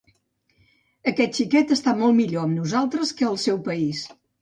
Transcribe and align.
Aquest 1.11 1.37
xiquet 1.41 1.75
està 1.77 1.95
molt 2.01 2.19
millor 2.23 2.47
amb 2.49 2.61
nosaltres 2.65 3.17
que 3.21 3.33
al 3.33 3.43
seu 3.49 3.65
país. 3.73 4.07